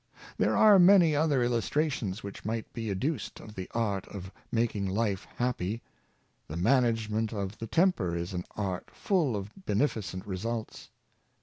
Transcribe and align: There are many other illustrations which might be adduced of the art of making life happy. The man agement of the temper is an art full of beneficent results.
There 0.35 0.57
are 0.57 0.79
many 0.79 1.15
other 1.15 1.43
illustrations 1.43 2.23
which 2.23 2.43
might 2.43 2.73
be 2.73 2.89
adduced 2.89 3.39
of 3.39 3.53
the 3.53 3.69
art 3.71 4.07
of 4.07 4.31
making 4.51 4.87
life 4.87 5.27
happy. 5.35 5.83
The 6.47 6.57
man 6.57 6.81
agement 6.85 7.31
of 7.33 7.59
the 7.59 7.67
temper 7.67 8.15
is 8.15 8.33
an 8.33 8.45
art 8.57 8.89
full 8.89 9.35
of 9.35 9.51
beneficent 9.67 10.25
results. 10.25 10.89